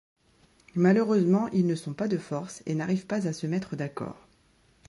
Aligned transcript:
Malheureusement 0.73 1.47
ils 1.49 1.67
ne 1.67 1.75
sont 1.75 1.93
pas 1.93 2.07
de 2.07 2.17
force 2.17 2.63
et 2.65 2.73
n’arrivent 2.73 3.05
pas 3.05 3.27
à 3.27 3.33
se 3.33 3.45
mettre 3.45 3.75
d’accord. 3.75 4.27